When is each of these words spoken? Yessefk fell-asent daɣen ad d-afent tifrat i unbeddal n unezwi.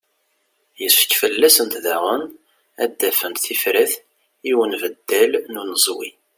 Yessefk 0.81 1.11
fell-asent 1.21 1.73
daɣen 1.85 2.23
ad 2.83 2.91
d-afent 2.99 3.41
tifrat 3.45 3.93
i 4.49 4.51
unbeddal 4.63 5.31
n 5.53 5.59
unezwi. 5.61 6.09